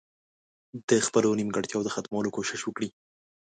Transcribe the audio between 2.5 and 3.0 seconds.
وکړي.